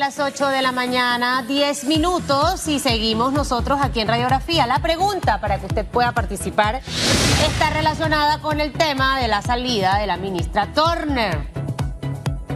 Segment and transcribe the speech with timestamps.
[0.00, 4.64] Las 8 de la mañana, 10 minutos y seguimos nosotros aquí en Radiografía.
[4.64, 9.98] La pregunta para que usted pueda participar está relacionada con el tema de la salida
[9.98, 11.48] de la ministra Turner.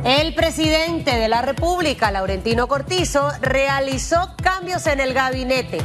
[0.05, 5.81] El presidente de la República, Laurentino Cortizo, realizó cambios en el gabinete.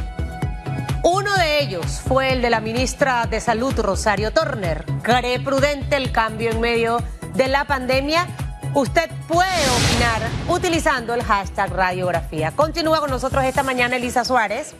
[1.02, 4.84] Uno de ellos fue el de la ministra de Salud, Rosario Turner.
[5.02, 7.02] ¿Cree prudente el cambio en medio
[7.34, 8.28] de la pandemia?
[8.74, 12.52] Usted puede opinar utilizando el hashtag radiografía.
[12.54, 14.74] Continúa con nosotros esta mañana Elisa Suárez.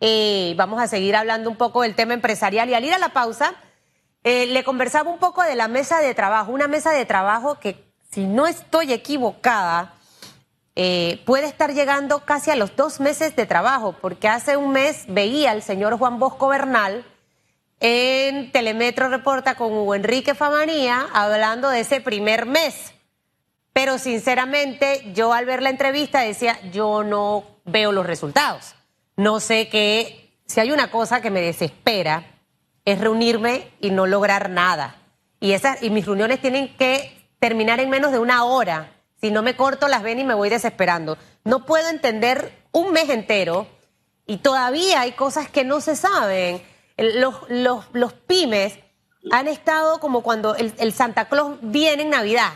[0.00, 3.10] Eh, vamos a seguir hablando un poco del tema empresarial y al ir a la
[3.10, 3.54] pausa,
[4.24, 7.84] eh, le conversaba un poco de la mesa de trabajo, una mesa de trabajo que,
[8.10, 9.94] si no estoy equivocada,
[10.74, 15.04] eh, puede estar llegando casi a los dos meses de trabajo, porque hace un mes
[15.06, 17.04] veía al señor Juan Bosco Bernal
[17.78, 22.92] en Telemetro Reporta con Hugo Enrique Famanía hablando de ese primer mes.
[23.72, 28.74] Pero sinceramente, yo al ver la entrevista decía, yo no veo los resultados.
[29.16, 32.24] No sé qué, si hay una cosa que me desespera,
[32.84, 34.96] es reunirme y no lograr nada.
[35.40, 38.92] Y, esas, y mis reuniones tienen que terminar en menos de una hora.
[39.20, 41.16] Si no me corto las ven y me voy desesperando.
[41.44, 43.66] No puedo entender un mes entero
[44.26, 46.62] y todavía hay cosas que no se saben.
[46.96, 48.78] Los, los, los pymes
[49.30, 52.52] han estado como cuando el, el Santa Claus viene en Navidad.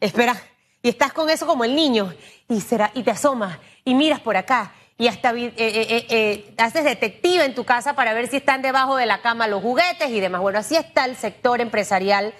[0.00, 0.40] Espera,
[0.84, 2.12] y estás con eso como el niño
[2.46, 6.84] y, será, y te asomas y miras por acá y hasta eh, eh, eh, haces
[6.84, 10.20] detective en tu casa para ver si están debajo de la cama los juguetes y
[10.20, 10.42] demás.
[10.42, 12.34] Bueno, así está el sector empresarial,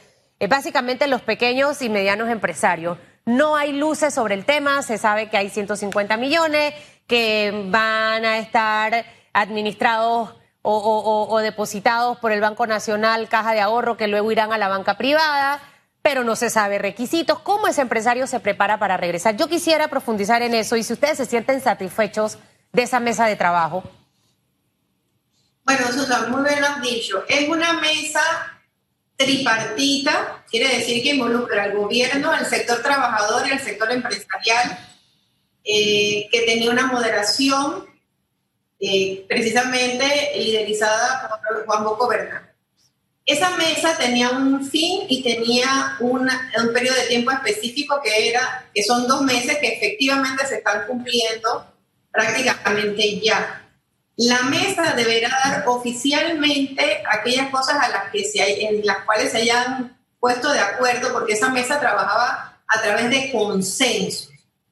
[0.46, 2.98] básicamente los pequeños y medianos empresarios.
[3.24, 6.74] No hay luces sobre el tema, se sabe que hay 150 millones
[7.06, 13.96] que van a estar administrados o, o depositados por el Banco Nacional, Caja de Ahorro,
[13.96, 15.62] que luego irán a la banca privada
[16.04, 17.38] pero no se sabe requisitos.
[17.38, 19.38] ¿Cómo ese empresario se prepara para regresar?
[19.38, 22.36] Yo quisiera profundizar en eso y si ustedes se sienten satisfechos
[22.74, 23.82] de esa mesa de trabajo.
[25.64, 27.24] Bueno, Susan, muy bien lo has dicho.
[27.26, 28.20] Es una mesa
[29.16, 34.78] tripartita, quiere decir que involucra al gobierno, al sector trabajador y al sector empresarial,
[35.64, 37.86] eh, que tenía una moderación
[38.78, 42.53] eh, precisamente liderizada por Juan Boco Bernal.
[43.26, 46.28] Esa mesa tenía un fin y tenía un
[46.74, 51.72] periodo de tiempo específico que era, que son dos meses que efectivamente se están cumpliendo
[52.12, 53.62] prácticamente ya.
[54.16, 59.38] La mesa deberá dar oficialmente aquellas cosas a las que se, en las cuales se
[59.38, 64.28] hayan puesto de acuerdo, porque esa mesa trabajaba a través de consenso.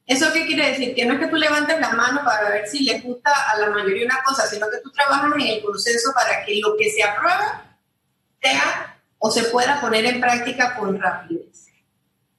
[0.07, 0.95] ¿Eso qué quiere decir?
[0.95, 3.71] Que no es que tú levantes la mano para ver si le gusta a la
[3.71, 7.03] mayoría una cosa, sino que tú trabajas en el consenso para que lo que se
[7.03, 7.72] aprueba
[8.43, 11.67] sea o se pueda poner en práctica con rapidez.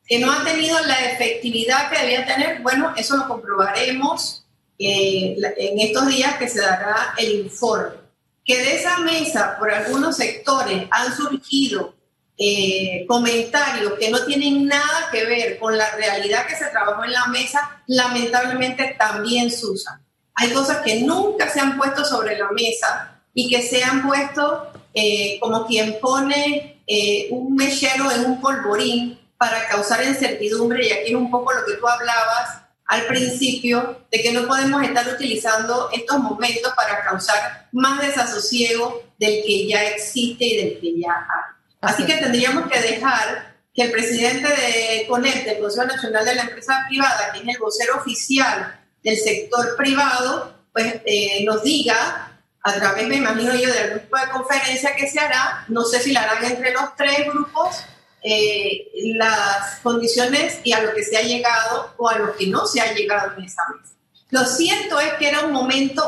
[0.06, 4.46] Que no ha tenido la efectividad que debía tener, bueno, eso lo comprobaremos
[4.78, 7.96] eh, en estos días que se dará el informe.
[8.44, 11.96] Que de esa mesa, por algunos sectores, han surgido
[12.38, 17.14] eh, comentarios que no tienen nada que ver con la realidad que se trabajó en
[17.14, 20.04] la mesa, lamentablemente también se usan.
[20.36, 24.74] Hay cosas que nunca se han puesto sobre la mesa y que se han puesto
[24.94, 31.10] eh, como quien pone eh, un mechero en un polvorín para causar incertidumbre, y aquí
[31.10, 35.90] es un poco lo que tú hablabas al principio, de que no podemos estar utilizando
[35.92, 41.54] estos momentos para causar más desasosiego del que ya existe y del que ya hay.
[41.82, 46.44] Así que tendríamos que dejar que el presidente de CONEP, del Consejo Nacional de la
[46.44, 52.33] Empresa Privada, que es el vocero oficial del sector privado, pues eh, nos diga
[52.64, 56.14] a través, me imagino yo, del grupo de conferencia que se hará, no sé si
[56.14, 57.84] la harán entre los tres grupos,
[58.24, 62.66] eh, las condiciones y a lo que se ha llegado o a lo que no
[62.66, 63.94] se ha llegado en esa mesa.
[64.30, 66.04] Lo cierto es que era un momento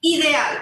[0.00, 0.58] ideal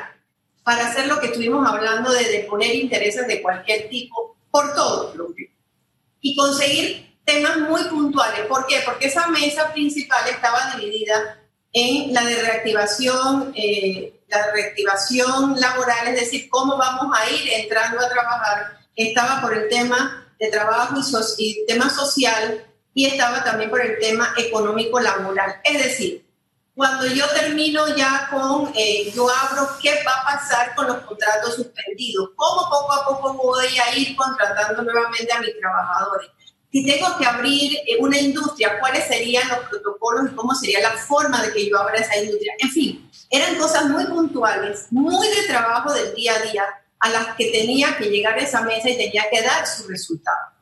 [0.62, 5.28] para hacer lo que estuvimos hablando de deponer intereses de cualquier tipo por todos los
[6.20, 8.40] y conseguir temas muy puntuales.
[8.46, 8.82] ¿Por qué?
[8.84, 11.38] Porque esa mesa principal estaba dividida
[11.72, 18.00] en la de reactivación eh, la reactivación laboral, es decir, cómo vamos a ir entrando
[18.00, 20.96] a trabajar, estaba por el tema de trabajo
[21.38, 22.64] y, tema social
[22.94, 25.60] y estaba también por el tema económico laboral.
[25.64, 26.24] Es decir,
[26.74, 31.56] cuando yo termino ya con, eh, yo abro qué va a pasar con los contratos
[31.56, 36.30] suspendidos, cómo poco a poco voy a ir contratando nuevamente a mis trabajadores.
[36.70, 40.92] Si tengo que abrir eh, una industria, ¿cuáles serían los protocolos y cómo sería la
[40.92, 42.52] forma de que yo abra esa industria?
[42.58, 46.64] En fin, eran cosas muy puntuales, muy de trabajo del día a día,
[46.98, 50.52] a las que tenía que llegar a esa mesa y tenía que dar su resultado.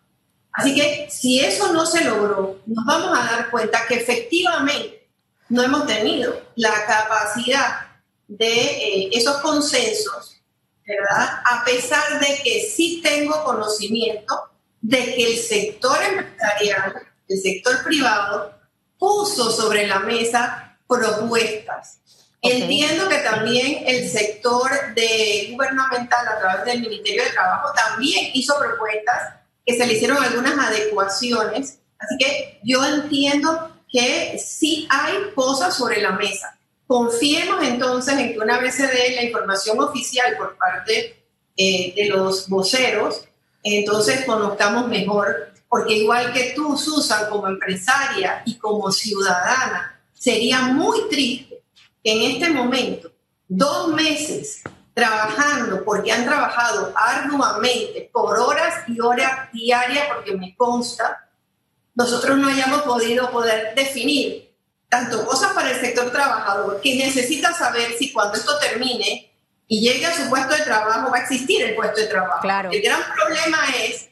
[0.53, 5.09] Así que si eso no se logró, nos vamos a dar cuenta que efectivamente
[5.49, 7.87] no hemos tenido la capacidad
[8.27, 10.41] de eh, esos consensos,
[10.87, 11.43] ¿verdad?
[11.45, 14.35] A pesar de que sí tengo conocimiento
[14.81, 16.95] de que el sector empresarial,
[17.29, 18.55] el sector privado,
[18.99, 22.01] puso sobre la mesa propuestas.
[22.43, 28.59] Entiendo que también el sector de gubernamental a través del Ministerio de Trabajo también hizo
[28.59, 29.35] propuestas
[29.65, 31.79] que se le hicieron algunas adecuaciones.
[31.99, 36.59] Así que yo entiendo que sí hay cosas sobre la mesa.
[36.87, 41.25] Confiemos entonces en que una vez se dé la información oficial por parte
[41.57, 43.25] eh, de los voceros,
[43.65, 51.09] entonces conozcamos mejor, porque igual que tú, Susan, como empresaria y como ciudadana, sería muy
[51.11, 51.56] triste
[52.07, 53.11] que en este momento,
[53.49, 54.63] dos meses
[54.95, 61.29] trabajando, porque han trabajado arduamente por horas y horas diarias, porque me consta,
[61.97, 64.55] nosotros no hayamos podido poder definir
[64.89, 69.33] tanto cosas para el sector trabajador, que necesita saber si cuando esto termine
[69.67, 72.41] y llegue a su puesto de trabajo, va a existir el puesto de trabajo.
[72.43, 72.71] Claro.
[72.71, 74.11] El gran problema es,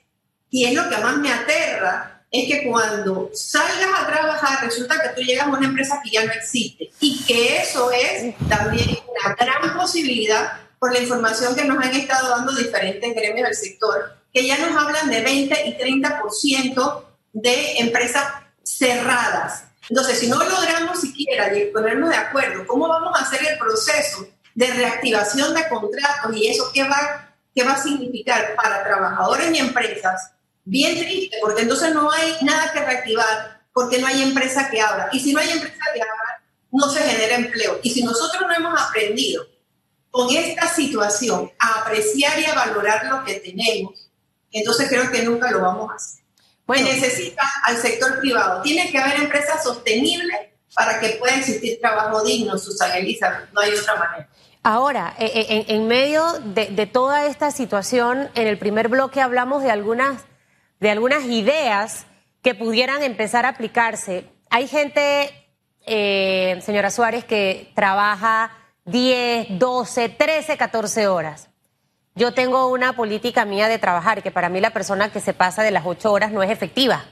[0.51, 5.11] y es lo que más me aterra, es que cuando salgas a trabajar resulta que
[5.11, 9.37] tú llegas a una empresa que ya no existe y que eso es también una
[9.37, 14.45] gran posibilidad por la información que nos han estado dando diferentes gremios del sector, que
[14.45, 17.05] ya nos hablan de 20 y 30%
[17.35, 18.25] de empresas
[18.65, 19.65] cerradas.
[19.89, 24.27] Entonces, si no logramos siquiera ponernos de acuerdo, ¿cómo vamos a hacer el proceso
[24.57, 29.59] de reactivación de contratos y eso qué va, qué va a significar para trabajadores y
[29.59, 30.33] empresas?
[30.65, 35.09] Bien triste, porque entonces no hay nada que reactivar, porque no hay empresa que abra.
[35.13, 37.81] Y si no hay empresa que abra, no se genera empleo.
[37.83, 39.47] Y si nosotros no hemos aprendido
[40.11, 44.11] con esta situación a apreciar y a valorar lo que tenemos,
[44.51, 46.25] entonces creo que nunca lo vamos a hacer
[46.73, 48.63] que necesita al sector privado.
[48.63, 50.37] Tiene que haber empresas sostenibles
[50.75, 54.29] para que pueda existir trabajo digno, Susana Elisa, no hay otra manera.
[54.63, 59.71] Ahora, eh, eh, en, medio de, toda esta situación, en el primer bloque hablamos de
[59.71, 60.23] algunas,
[60.85, 62.05] de algunas ideas
[62.43, 64.27] que pudieran empezar a aplicarse.
[64.51, 65.31] Hay gente,
[65.87, 68.51] eh, señora Suárez, que trabaja
[68.85, 71.49] 10, 12, 13, 14 horas.
[72.15, 75.63] Yo tengo una política mía de trabajar, que para mí la persona que se pasa
[75.63, 77.07] de las ocho horas no es efectiva,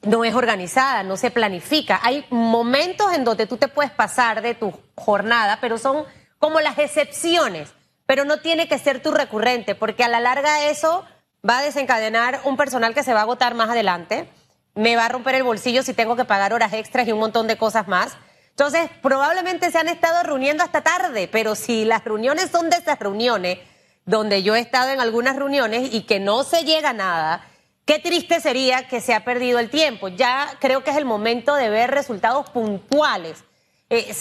[0.00, 2.00] no es organizada, no se planifica.
[2.02, 6.06] Hay momentos en donde tú te puedes pasar de tu jornada, pero son
[6.38, 7.68] como las excepciones,
[8.06, 11.04] pero no tiene que ser tu recurrente, porque a la larga eso
[11.48, 14.28] va a desencadenar un personal que se va a agotar más adelante,
[14.74, 17.46] me va a romper el bolsillo si tengo que pagar horas extras y un montón
[17.46, 18.16] de cosas más.
[18.50, 22.98] Entonces, probablemente se han estado reuniendo hasta tarde, pero si las reuniones son de esas
[22.98, 23.58] reuniones,
[24.04, 27.44] donde yo he estado en algunas reuniones y que no se llega a nada,
[27.84, 30.08] qué triste sería que se ha perdido el tiempo.
[30.08, 33.44] Ya creo que es el momento de ver resultados puntuales,
[33.90, 34.14] eh,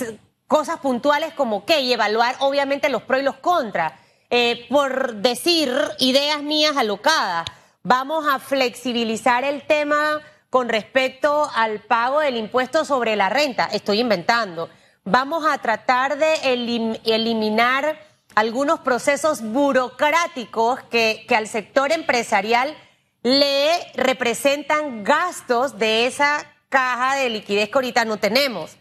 [0.47, 3.93] cosas puntuales como qué y evaluar obviamente los pros y los contras.
[4.29, 7.45] Eh, por decir ideas mías alocadas,
[7.83, 13.65] vamos a flexibilizar el tema con respecto al pago del impuesto sobre la renta.
[13.71, 14.69] Estoy inventando.
[15.05, 16.35] Vamos a tratar de
[17.05, 17.97] eliminar
[18.35, 22.75] algunos procesos burocráticos que, al sector empresarial
[23.23, 28.75] le representan gastos de esa caja de liquidez que ahorita no tenemos.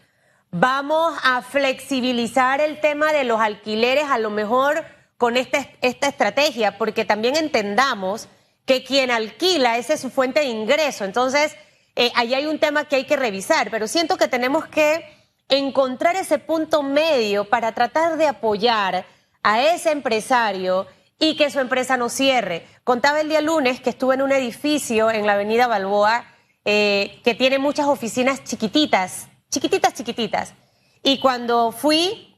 [0.51, 6.77] Vamos a flexibilizar el tema de los alquileres a lo mejor con esta, esta estrategia,
[6.77, 8.27] porque también entendamos
[8.65, 11.05] que quien alquila, esa es su fuente de ingreso.
[11.05, 11.55] Entonces,
[11.95, 15.03] eh, ahí hay un tema que hay que revisar, pero siento que tenemos que
[15.49, 19.05] encontrar ese punto medio para tratar de apoyar
[19.41, 20.85] a ese empresario
[21.19, 22.67] y que su empresa no cierre.
[22.83, 26.25] Contaba el día lunes que estuve en un edificio en la avenida Balboa
[26.65, 30.53] eh, que tiene muchas oficinas chiquititas, chiquititas, chiquititas.
[31.01, 32.36] Y cuando fui,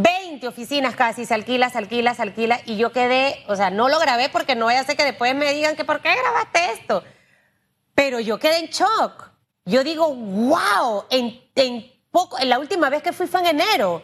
[0.00, 3.88] 20 oficinas casi, se alquila, se alquila, se alquila, y yo quedé, o sea, no
[3.88, 6.72] lo grabé porque no vaya a ser que después me digan que por qué grabaste
[6.72, 7.04] esto.
[7.94, 9.30] Pero yo quedé en shock.
[9.64, 11.40] Yo digo, wow, en,
[12.10, 14.02] poco, en la última vez que fui fue en enero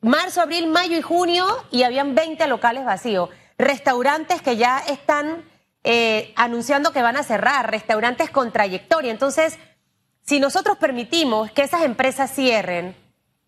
[0.00, 3.30] marzo, abril, mayo y junio y habían 20 locales vacíos.
[3.56, 5.44] Restaurantes que ya están
[5.84, 9.10] eh, anunciando que van a cerrar, restaurantes con trayectoria.
[9.10, 9.58] Entonces,
[10.22, 12.96] si nosotros permitimos que esas empresas cierren,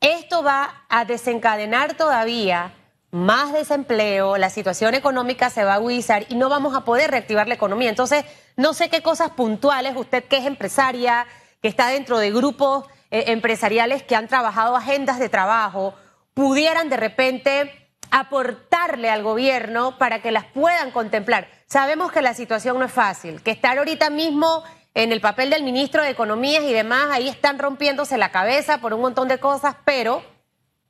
[0.00, 2.75] esto va a desencadenar todavía
[3.11, 7.49] más desempleo, la situación económica se va a agudizar y no vamos a poder reactivar
[7.49, 7.90] la economía.
[7.90, 8.25] Entonces,
[8.57, 11.26] no sé qué cosas puntuales, usted que es empresaria,
[11.61, 15.95] que está dentro de grupos eh, empresariales que han trabajado agendas de trabajo
[16.35, 21.49] pudieran de repente aportarle al gobierno para que las puedan contemplar.
[21.66, 24.62] Sabemos que la situación no es fácil, que estar ahorita mismo
[24.94, 28.92] en el papel del ministro de Economía y demás, ahí están rompiéndose la cabeza por
[28.92, 30.25] un montón de cosas, pero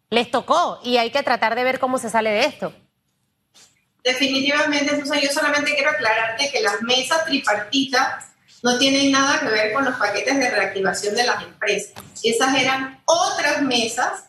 [0.08, 2.74] les tocó y hay que tratar de ver cómo se sale de esto.
[4.02, 8.26] Definitivamente, Susan, yo solamente quiero aclararte que las mesas tripartitas
[8.62, 12.02] no tienen nada que ver con los paquetes de reactivación de las empresas.
[12.22, 14.24] Esas eran otras mesas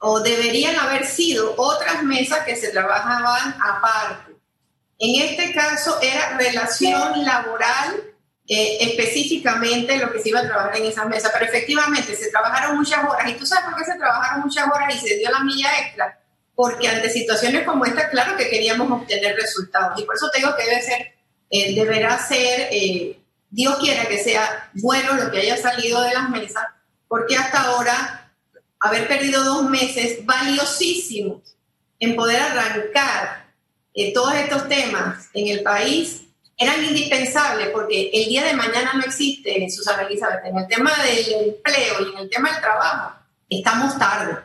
[0.00, 4.32] o deberían haber sido otras mesas que se trabajaban aparte.
[4.98, 8.07] En este caso era relación laboral
[8.50, 12.78] eh, específicamente lo que se iba a trabajar en esas mesas, pero efectivamente se trabajaron
[12.78, 13.28] muchas horas.
[13.28, 16.18] ¿Y tú sabes por qué se trabajaron muchas horas y se dio la milla extra?
[16.54, 20.00] Porque ante situaciones como esta, claro que queríamos obtener resultados.
[20.00, 21.14] Y por eso tengo que debe ser,
[21.50, 26.30] eh, deberá ser, eh, Dios quiera que sea bueno lo que haya salido de las
[26.30, 26.64] mesas,
[27.06, 28.32] porque hasta ahora
[28.80, 31.42] haber perdido dos meses valiosísimos
[32.00, 33.46] en poder arrancar
[34.14, 36.27] todos estos temas en el país
[36.58, 41.32] eran indispensables porque el día de mañana no existe, Susana Elizabeth, en el tema del
[41.46, 43.14] empleo y en el tema del trabajo,
[43.48, 44.38] estamos tarde.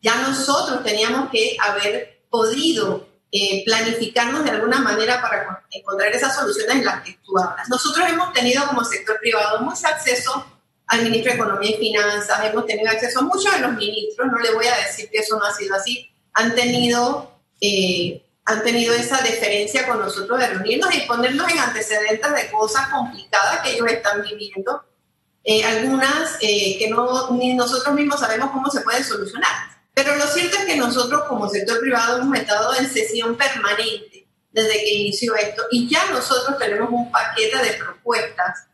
[0.00, 6.76] Ya nosotros teníamos que haber podido eh, planificarnos de alguna manera para encontrar esas soluciones
[6.76, 7.68] en las que tú hablas.
[7.68, 10.46] Nosotros hemos tenido como sector privado mucho acceso
[10.86, 14.38] al ministro de Economía y Finanzas, hemos tenido acceso a muchos de los ministros, no
[14.38, 18.94] le voy a decir que eso no ha sido así, han tenido eh, han tenido
[18.94, 23.86] esa deferencia con nosotros de reunirnos y ponernos en antecedentes de cosas complicadas que ellos
[23.88, 24.84] están viviendo,
[25.44, 29.52] eh, algunas eh, que no, ni nosotros mismos sabemos cómo se pueden solucionar.
[29.92, 34.72] Pero lo cierto es que nosotros como sector privado hemos estado en sesión permanente desde
[34.72, 38.64] que inició esto y ya nosotros tenemos un paquete de propuestas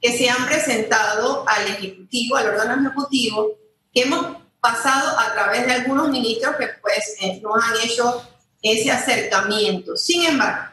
[0.00, 3.50] que se han presentado al Ejecutivo, al órgano ejecutivo,
[3.92, 8.22] que hemos pasado a través de algunos ministros que pues eh, nos han hecho
[8.66, 9.96] ese acercamiento.
[9.96, 10.72] Sin embargo,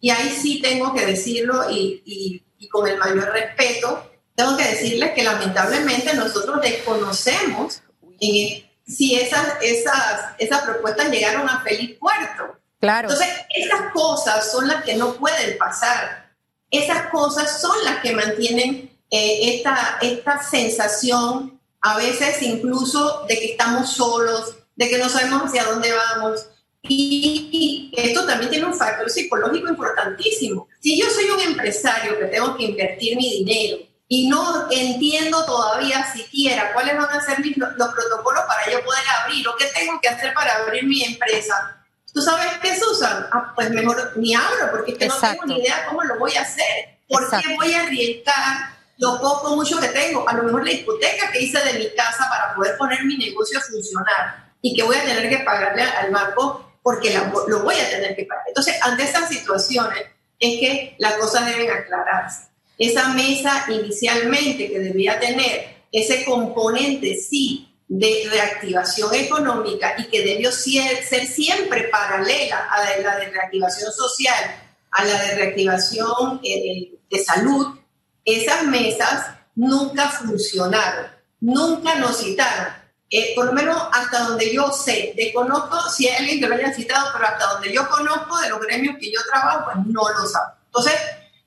[0.00, 5.22] y ahí sí tengo que decirlo y, con el mayor respeto, tengo que decirles que
[5.22, 7.82] lamentablemente nosotros desconocemos
[8.20, 12.58] eh, si esas, esas, esas propuestas llegaron a feliz puerto.
[12.80, 13.10] Claro.
[13.10, 16.30] Entonces, esas cosas son las que no pueden pasar.
[16.70, 23.52] Esas cosas son las que mantienen eh, esta, esta sensación, a veces incluso de que
[23.52, 26.46] estamos solos, de que no sabemos hacia dónde vamos,
[26.82, 30.68] y esto también tiene un factor psicológico importantísimo.
[30.80, 36.04] Si yo soy un empresario que tengo que invertir mi dinero y no entiendo todavía
[36.12, 40.08] siquiera cuáles van a ser los protocolos para yo poder abrir o qué tengo que
[40.08, 43.26] hacer para abrir mi empresa, ¿tú sabes qué, Susan?
[43.30, 46.34] Ah, pues mejor ni abro porque es que no tengo ni idea cómo lo voy
[46.36, 47.00] a hacer.
[47.08, 50.26] ¿Por qué voy a arriesgar lo poco mucho que tengo?
[50.28, 53.58] A lo mejor la hipoteca que hice de mi casa para poder poner mi negocio
[53.58, 57.18] a funcionar y que voy a tener que pagarle al banco porque
[57.48, 58.44] lo voy a tener que pagar.
[58.48, 60.04] Entonces, ante esas situaciones
[60.38, 62.48] es que las cosas deben aclararse.
[62.78, 70.52] Esa mesa inicialmente que debía tener ese componente, sí, de reactivación económica y que debió
[70.52, 74.56] ser, siempre paralela a la de reactivación social,
[74.90, 77.78] a la de reactivación eh, de salud,
[78.24, 81.06] esas mesas nunca funcionaron,
[81.40, 82.74] nunca nos citaron.
[83.10, 86.74] Eh, por lo menos hasta donde yo sé, desconozco si hay alguien que lo haya
[86.74, 90.28] citado, pero hasta donde yo conozco de los gremios que yo trabajo, pues no lo
[90.28, 90.52] sabe.
[90.66, 90.94] Entonces,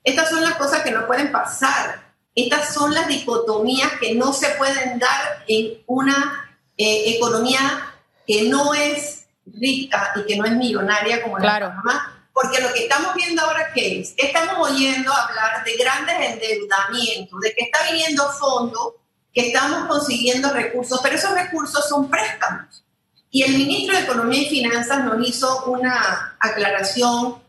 [0.02, 2.12] estas son las cosas que no pueden pasar.
[2.34, 7.94] Estas son las dicotomías que no se pueden dar en una eh, economía
[8.26, 11.68] que no es rica y que no es millonaria como claro.
[11.68, 12.28] la mamá.
[12.32, 14.14] Porque lo que estamos viendo ahora, ¿qué es?
[14.16, 19.01] Estamos oyendo hablar de grandes endeudamientos, de que está viniendo fondo
[19.32, 22.84] que estamos consiguiendo recursos, pero esos recursos son préstamos.
[23.30, 27.42] Y el ministro de Economía y Finanzas nos hizo una aclaración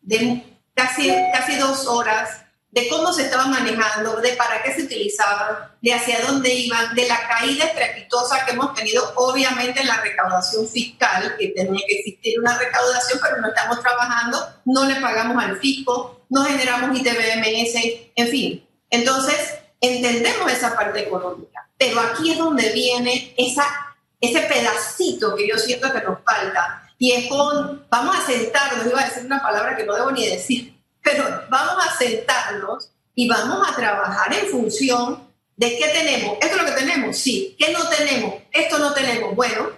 [0.00, 0.42] de
[0.74, 2.40] casi, casi dos horas
[2.76, 7.08] de cómo se estaba manejando, de para qué se utilizaban, de hacia dónde iban, de
[7.08, 12.38] la caída estrepitosa que hemos tenido, obviamente, en la recaudación fiscal, que tenía que existir
[12.38, 17.74] una recaudación, pero no estamos trabajando, no le pagamos al fisco, no generamos ITBMS,
[18.14, 18.68] en fin.
[18.90, 23.64] Entonces, entendemos esa parte económica, pero aquí es donde viene esa,
[24.20, 29.00] ese pedacito que yo siento que nos falta, y es con, vamos a sentarnos, iba
[29.00, 33.68] a decir una palabra que no debo ni decir, pero vamos a sentarnos y vamos
[33.68, 36.36] a trabajar en función de qué tenemos.
[36.40, 37.16] ¿Esto es lo que tenemos?
[37.16, 37.56] Sí.
[37.58, 38.34] ¿Qué no tenemos?
[38.52, 39.34] Esto no tenemos.
[39.34, 39.70] Bueno,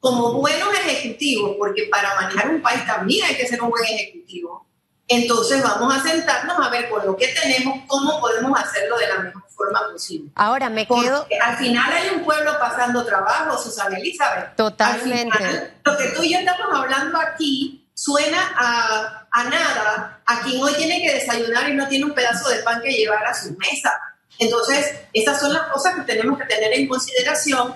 [0.00, 4.66] como buenos ejecutivos, porque para manejar un país también hay que ser un buen ejecutivo,
[5.08, 9.18] entonces vamos a sentarnos a ver con lo que tenemos cómo podemos hacerlo de la
[9.18, 10.30] mejor forma posible.
[10.34, 11.26] Ahora me quedo.
[11.40, 14.56] al final hay un pueblo pasando trabajo, Susana Elizabeth.
[14.56, 15.74] Totalmente.
[15.84, 20.72] lo que tú y yo estamos hablando aquí suena a, a nada a quien hoy
[20.74, 23.92] tiene que desayunar y no tiene un pedazo de pan que llevar a su mesa.
[24.38, 27.74] Entonces, esas son las cosas que tenemos que tener en consideración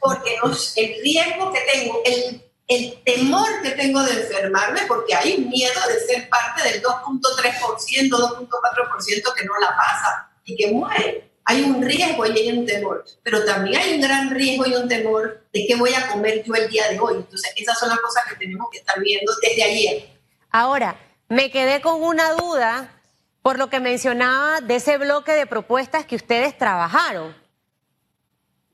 [0.00, 0.36] porque
[0.76, 5.80] el riesgo que tengo, el, el temor que tengo de enfermarme, porque hay un miedo
[5.88, 11.80] de ser parte del 2.3%, 2.4% que no la pasa y que muere hay un
[11.80, 15.64] riesgo y hay un temor, pero también hay un gran riesgo y un temor de
[15.66, 17.14] qué voy a comer yo el día de hoy.
[17.16, 20.08] Entonces, esas son las cosas que tenemos que estar viendo desde ayer.
[20.50, 22.92] Ahora, me quedé con una duda
[23.40, 27.34] por lo que mencionaba de ese bloque de propuestas que ustedes trabajaron,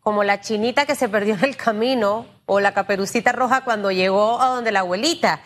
[0.05, 4.41] como la chinita que se perdió en el camino o la caperucita roja cuando llegó
[4.41, 5.41] a donde la abuelita.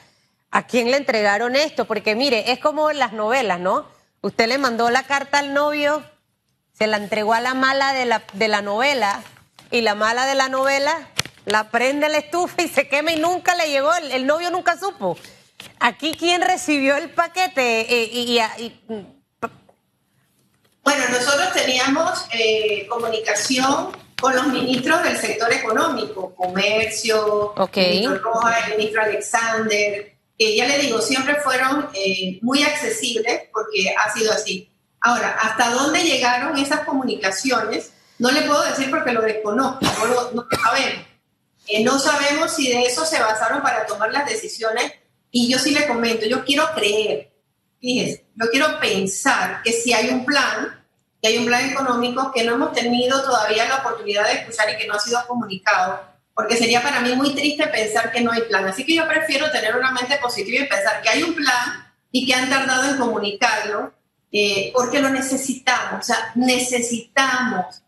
[0.51, 1.87] ¿A quién le entregaron esto?
[1.87, 3.87] Porque mire, es como las novelas, ¿no?
[4.21, 6.03] Usted le mandó la carta al novio
[6.79, 9.21] se la entregó a la mala de la, de la novela
[9.73, 11.09] y la mala de la novela
[11.45, 15.19] la prende la estufa y se quema y nunca le llegó, el, novio nunca supo.
[15.81, 17.81] Aquí, ¿quién recibió el paquete?
[17.81, 18.41] Eh, y,
[20.85, 28.59] bueno, nosotros teníamos eh, comunicación con los ministros del sector económico, comercio, el ministro Roja,
[28.67, 34.33] el ministro Alexander, que ya le digo, siempre fueron eh, muy accesibles porque ha sido
[34.33, 34.71] así.
[35.01, 37.93] Ahora, ¿hasta dónde llegaron esas comunicaciones?
[38.19, 41.07] No le puedo decir porque lo desconozco, no lo, sabemos.
[41.69, 44.93] Eh, no sabemos si de eso se basaron para tomar las decisiones
[45.31, 47.31] y yo sí le comento, yo quiero creer,
[47.81, 50.78] fíjense, yo quiero pensar que si hay un plan,
[51.21, 54.77] que hay un plan económico que no hemos tenido todavía la oportunidad de escuchar y
[54.77, 56.01] que no ha sido comunicado,
[56.35, 58.67] porque sería para mí muy triste pensar que no hay plan.
[58.67, 62.27] Así que yo prefiero tener una mente positiva y pensar que hay un plan y
[62.27, 63.93] que han tardado en comunicarlo
[64.31, 67.83] eh, porque lo necesitamos, o sea, necesitamos,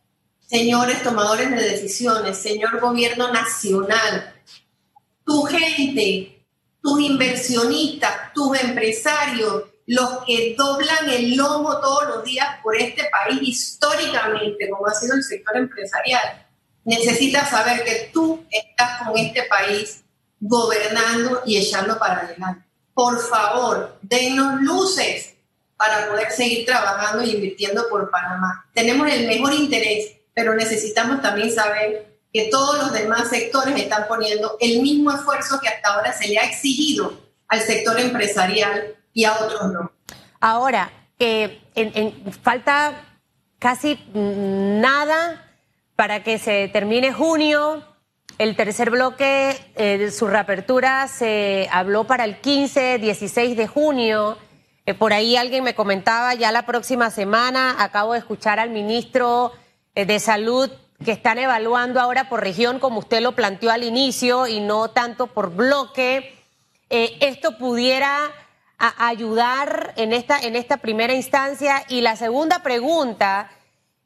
[0.46, 4.34] señores tomadores de decisiones, señor gobierno nacional,
[5.24, 6.42] tu gente,
[6.82, 13.40] tus inversionistas, tus empresarios, los que doblan el lomo todos los días por este país
[13.42, 16.46] históricamente, como ha sido el sector empresarial,
[16.84, 20.04] necesitas saber que tú estás con este país
[20.38, 22.64] gobernando y echando para adelante.
[22.94, 25.34] Por favor, denos luces,
[25.76, 28.66] para poder seguir trabajando y invirtiendo por Panamá.
[28.72, 34.56] Tenemos el mejor interés, pero necesitamos también saber que todos los demás sectores están poniendo
[34.60, 39.34] el mismo esfuerzo que hasta ahora se le ha exigido al sector empresarial y a
[39.34, 39.92] otros no.
[40.40, 41.60] Ahora, eh,
[42.42, 43.04] falta
[43.58, 45.46] casi nada
[45.96, 47.84] para que se termine junio.
[48.38, 54.38] El tercer bloque eh, de su reapertura se habló para el 15, 16 de junio.
[54.86, 59.52] Eh, por ahí alguien me comentaba ya la próxima semana, acabo de escuchar al ministro
[59.94, 60.70] eh, de Salud
[61.04, 65.28] que están evaluando ahora por región, como usted lo planteó al inicio, y no tanto
[65.28, 66.36] por bloque.
[66.90, 68.32] Eh, esto pudiera
[68.80, 71.84] ayudar en esta, en esta primera instancia.
[71.88, 73.50] Y la segunda pregunta,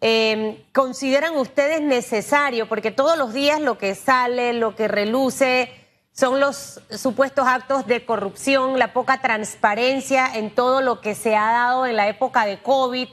[0.00, 2.68] em, ¿consideran ustedes necesario?
[2.68, 5.70] Porque todos los días lo que sale, lo que reluce,
[6.12, 11.50] son los supuestos actos de corrupción, la poca transparencia en todo lo que se ha
[11.50, 13.08] dado en la época de COVID,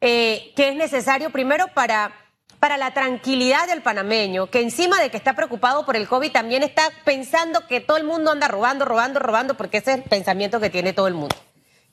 [0.00, 2.12] eh, que es necesario primero para,
[2.60, 6.62] para la tranquilidad del panameño, que encima de que está preocupado por el COVID, también
[6.62, 10.60] está pensando que todo el mundo anda robando, robando, robando, porque ese es el pensamiento
[10.60, 11.34] que tiene todo el mundo.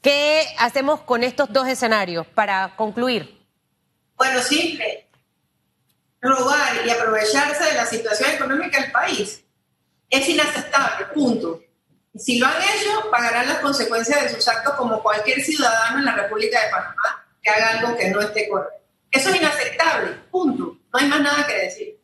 [0.02, 3.48] ¿Qué hacemos con estos dos escenarios para concluir?
[4.18, 5.08] Bueno, simple.
[6.22, 9.44] Robar y aprovecharse de la situación económica del país
[10.10, 11.62] es inaceptable, punto.
[12.16, 16.16] Si lo han hecho, pagarán las consecuencias de sus actos como cualquier ciudadano en la
[16.16, 18.87] República de Panamá que haga algo que no esté correcto.
[19.12, 20.78] Eso es inaceptable, punto.
[20.94, 21.98] No hay más nada que decir.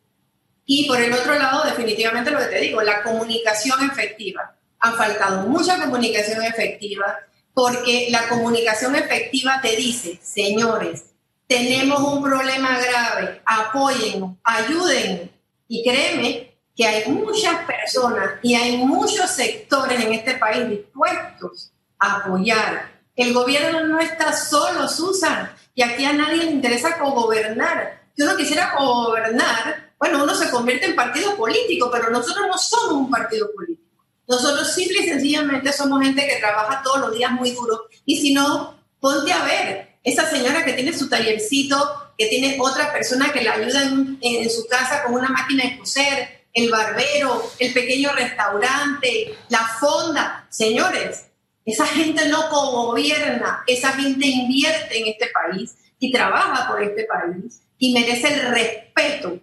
[0.66, 4.54] Y por el otro lado, definitivamente lo que te digo, la comunicación efectiva.
[4.80, 7.18] Ha faltado mucha comunicación efectiva
[7.52, 11.04] porque la comunicación efectiva te dice, señores,
[11.46, 15.30] tenemos un problema grave, apoyen, ayuden.
[15.68, 22.16] Y créeme que hay muchas personas y hay muchos sectores en este país dispuestos a
[22.16, 22.92] apoyar.
[23.14, 28.04] El gobierno no está solo, Susan, y aquí a nadie le interesa cogobernar.
[28.16, 32.92] Si uno quisiera cogobernar, bueno, uno se convierte en partido político, pero nosotros no somos
[32.92, 33.82] un partido político.
[34.26, 37.88] Nosotros simple y sencillamente somos gente que trabaja todos los días muy duro.
[38.06, 42.92] Y si no, ponte a ver, esa señora que tiene su tallercito, que tiene otra
[42.92, 47.50] persona que la ayuda en, en su casa con una máquina de coser, el barbero,
[47.58, 50.46] el pequeño restaurante, la fonda.
[50.50, 51.26] Señores,
[51.64, 57.62] esa gente no gobierna, esa gente invierte en este país y trabaja por este país
[57.78, 59.38] y merece el respeto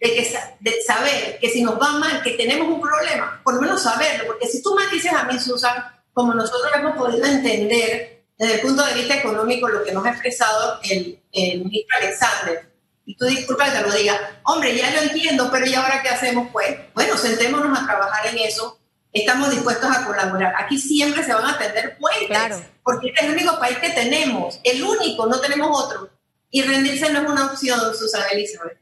[0.00, 3.60] de, que, de saber que si nos va mal, que tenemos un problema, por lo
[3.60, 8.24] menos saberlo, porque si tú me dices a mí, Susan, como nosotros hemos podido entender
[8.36, 12.72] desde el punto de vista económico lo que nos ha expresado el, el ministro Alexander.
[13.04, 16.48] Y tú disculpa que lo diga, hombre, ya lo entiendo, pero ¿y ahora qué hacemos?
[16.52, 18.77] Pues, bueno, sentémonos a trabajar en eso.
[19.20, 20.54] Estamos dispuestos a colaborar.
[20.58, 24.60] Aquí siempre se van a tender puentes, porque este es el único país que tenemos,
[24.64, 26.10] el único, no tenemos otro.
[26.50, 28.78] Y rendirse no es una opción, Susana Elizabeth.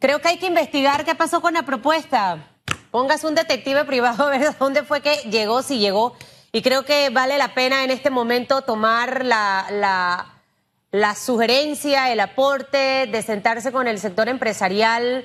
[0.00, 2.50] Creo que hay que investigar qué pasó con la propuesta.
[2.90, 6.16] Póngase un detective privado a ver dónde fue que llegó, si llegó.
[6.50, 10.42] Y creo que vale la pena en este momento tomar la, la,
[10.90, 15.24] la sugerencia, el aporte de sentarse con el sector empresarial.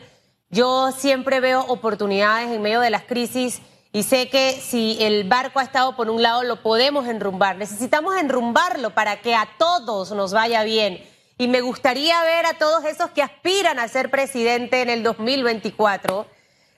[0.49, 3.61] Yo siempre veo oportunidades en medio de las crisis
[3.93, 7.55] y sé que si el barco ha estado por un lado lo podemos enrumbar.
[7.57, 11.03] Necesitamos enrumbarlo para que a todos nos vaya bien.
[11.37, 16.25] Y me gustaría ver a todos esos que aspiran a ser presidente en el 2024,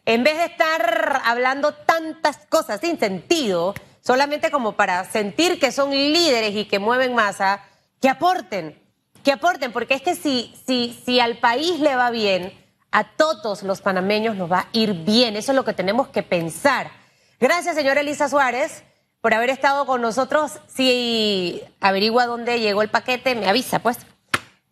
[0.06, 5.92] en vez de estar hablando tantas cosas sin sentido, solamente como para sentir que son
[5.92, 7.64] líderes y que mueven masa,
[8.02, 8.82] que aporten,
[9.24, 12.54] que aporten, porque es que si, si, si al país le va bien,
[12.92, 15.36] a todos los panameños nos va a ir bien.
[15.36, 16.99] Eso es lo que tenemos que pensar.
[17.40, 18.84] Gracias, señora Elisa Suárez,
[19.22, 20.60] por haber estado con nosotros.
[20.68, 23.98] Si averigua dónde llegó el paquete, me avisa, pues.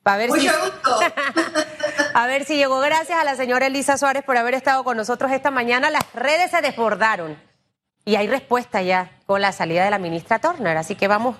[0.04, 1.00] A ver Mucho gusto.
[2.14, 2.80] a ver si llegó.
[2.80, 5.90] Gracias a la señora Elisa Suárez por haber estado con nosotros esta mañana.
[5.90, 7.38] Las redes se desbordaron
[8.04, 10.76] y hay respuesta ya con la salida de la ministra Turner.
[10.76, 11.38] Así que vamos,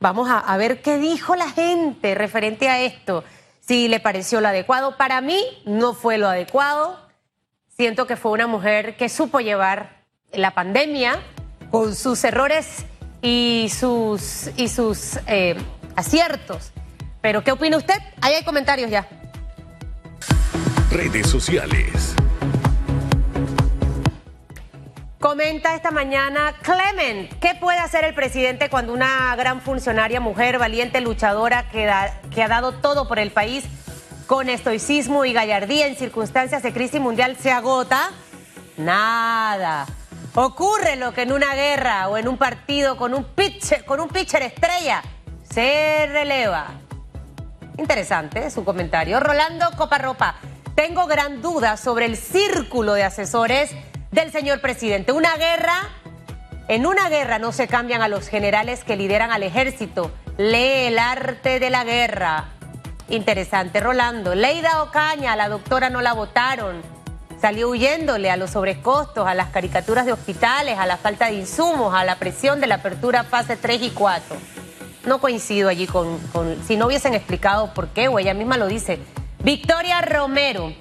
[0.00, 3.22] vamos a, ver qué dijo la gente referente a esto.
[3.60, 4.96] Si le pareció lo adecuado.
[4.96, 6.98] Para mí no fue lo adecuado.
[7.76, 9.95] Siento que fue una mujer que supo llevar
[10.32, 11.20] la pandemia
[11.70, 12.84] con sus errores
[13.22, 15.56] y sus, y sus eh,
[15.94, 16.72] aciertos.
[17.20, 17.98] Pero, ¿qué opina usted?
[18.20, 19.06] Ahí hay comentarios ya.
[20.90, 22.14] Redes sociales.
[25.18, 31.00] Comenta esta mañana Clement, ¿qué puede hacer el presidente cuando una gran funcionaria, mujer, valiente,
[31.00, 31.90] luchadora, que,
[32.32, 33.64] que ha dado todo por el país
[34.28, 38.10] con estoicismo y gallardía en circunstancias de crisis mundial se agota?
[38.76, 39.86] Nada.
[40.38, 44.08] Ocurre lo que en una guerra o en un partido con un pitcher, con un
[44.10, 45.02] pitcher estrella
[45.50, 46.74] se releva.
[47.78, 49.18] Interesante su comentario.
[49.18, 50.34] Rolando Coparropa,
[50.74, 53.70] tengo gran duda sobre el círculo de asesores
[54.10, 55.10] del señor presidente.
[55.10, 55.88] Una guerra,
[56.68, 60.12] en una guerra no se cambian a los generales que lideran al ejército.
[60.36, 62.50] Lee el arte de la guerra.
[63.08, 64.34] Interesante, Rolando.
[64.34, 66.95] Leida Ocaña, la doctora no la votaron.
[67.40, 71.94] Salió huyéndole a los sobrecostos, a las caricaturas de hospitales, a la falta de insumos,
[71.94, 74.36] a la presión de la apertura fase 3 y 4.
[75.04, 76.18] No coincido allí con,
[76.66, 78.98] si no hubiesen explicado por qué, o ella misma lo dice.
[79.44, 80.72] Victoria Romero.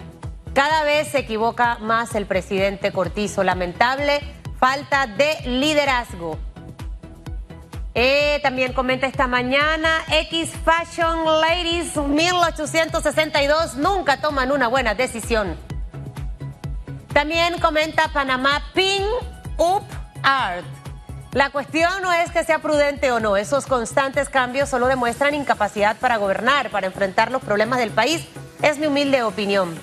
[0.53, 3.43] Cada vez se equivoca más el presidente Cortizo.
[3.43, 4.21] Lamentable
[4.57, 6.39] falta de liderazgo.
[7.93, 15.55] Eh, también comenta esta mañana, X Fashion Ladies 1862 nunca toman una buena decisión.
[17.15, 19.01] También comenta Panamá Pin
[19.55, 19.85] Up
[20.21, 20.65] Art.
[21.31, 25.95] La cuestión no es que sea prudente o no, esos constantes cambios solo demuestran incapacidad
[25.95, 28.27] para gobernar, para enfrentar los problemas del país,
[28.61, 29.79] es mi humilde opinión.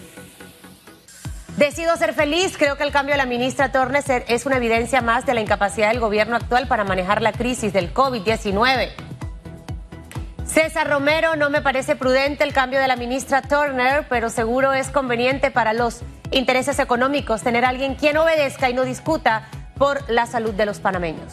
[1.57, 2.59] Decido ser feliz.
[2.59, 5.88] Creo que el cambio de la ministra Tornes es una evidencia más de la incapacidad
[5.88, 8.90] del gobierno actual para manejar la crisis del COVID-19.
[10.52, 14.90] César Romero, no me parece prudente el cambio de la ministra Turner, pero seguro es
[14.90, 20.52] conveniente para los intereses económicos tener alguien quien obedezca y no discuta por la salud
[20.52, 21.32] de los panameños.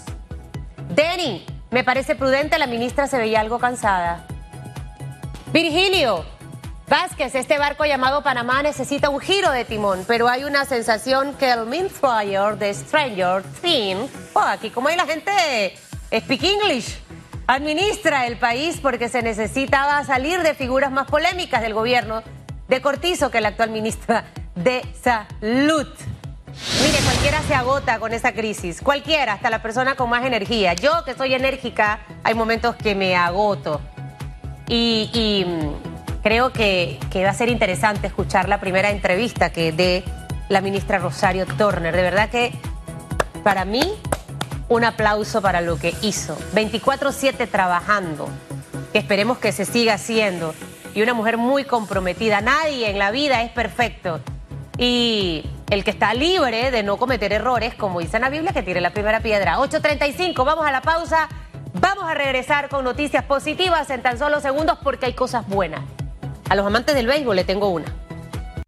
[0.96, 4.26] Denny, me parece prudente, la ministra se veía algo cansada.
[5.52, 6.24] Virgilio,
[6.88, 11.52] Vázquez, este barco llamado Panamá necesita un giro de timón, pero hay una sensación que
[11.52, 15.78] el Flyer de Stranger Things, oh, aquí como hay la gente
[16.10, 16.98] speak English,
[17.50, 22.22] administra el país porque se necesitaba salir de figuras más polémicas del gobierno
[22.68, 25.88] de Cortizo que la actual ministra de Salud.
[26.84, 30.74] Mire, cualquiera se agota con esa crisis, cualquiera, hasta la persona con más energía.
[30.74, 33.82] Yo que soy enérgica, hay momentos que me agoto.
[34.68, 35.44] y
[36.22, 40.04] creo que, va a ser interesante escuchar la primera entrevista que dé
[40.50, 41.96] la ministra Rosario Turner.
[41.96, 42.52] De verdad que
[43.44, 43.94] para mí
[44.70, 46.38] un aplauso para lo que hizo.
[46.54, 48.30] 24/7 trabajando,
[48.94, 50.54] esperemos que se siga haciendo.
[50.96, 52.42] Y una mujer muy comprometida.
[52.42, 54.22] Nadie en la vida es perfecto.
[54.78, 58.64] Y el que está libre de no cometer errores, como dice en la Biblia, que
[58.64, 59.60] tire la primera piedra.
[59.60, 61.30] 8.35, vamos a la pausa.
[61.74, 65.82] Vamos a regresar con noticias positivas en tan solo segundos porque hay cosas buenas.
[66.50, 67.86] A los amantes del béisbol le tengo una.